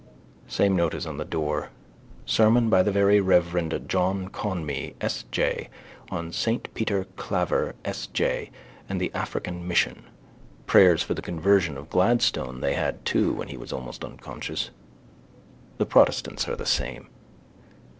Same 0.47 0.75
notice 0.75 1.05
on 1.05 1.17
the 1.17 1.23
door. 1.23 1.69
Sermon 2.25 2.71
by 2.71 2.81
the 2.81 2.91
very 2.91 3.19
reverend 3.21 3.83
John 3.87 4.29
Conmee 4.29 4.95
S. 4.99 5.25
J. 5.29 5.69
on 6.09 6.31
saint 6.31 6.73
Peter 6.73 7.05
Claver 7.17 7.75
S. 7.85 8.07
J. 8.07 8.49
and 8.89 8.99
the 8.99 9.11
African 9.13 9.67
Mission. 9.67 10.05
Prayers 10.65 11.03
for 11.03 11.13
the 11.13 11.21
conversion 11.21 11.77
of 11.77 11.91
Gladstone 11.91 12.61
they 12.61 12.73
had 12.73 13.05
too 13.05 13.31
when 13.33 13.49
he 13.49 13.57
was 13.57 13.71
almost 13.71 14.03
unconscious. 14.03 14.71
The 15.77 15.85
protestants 15.85 16.47
are 16.47 16.55
the 16.55 16.65
same. 16.65 17.07